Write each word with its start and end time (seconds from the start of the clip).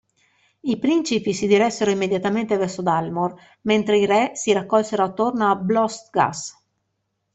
I 0.61 0.79
principi 0.79 1.31
si 1.31 1.45
diressero 1.45 1.91
immediatamente 1.91 2.57
verso 2.57 2.81
Dalmor, 2.81 3.39
mentre 3.65 3.99
i 3.99 4.07
re 4.07 4.31
si 4.33 4.51
raccolsero 4.51 5.03
attorno 5.03 5.51
a 5.51 5.55
Blostgas. 5.55 6.57